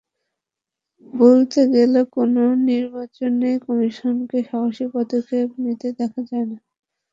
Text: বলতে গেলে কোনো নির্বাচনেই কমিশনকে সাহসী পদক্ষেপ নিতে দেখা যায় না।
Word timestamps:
বলতে 1.13 1.59
গেলে 1.73 2.01
কোনো 2.15 2.41
নির্বাচনেই 2.69 3.57
কমিশনকে 3.65 4.37
সাহসী 4.49 4.85
পদক্ষেপ 4.93 5.47
নিতে 5.63 5.87
দেখা 5.99 6.21
যায় 6.29 6.45
না। 6.49 6.57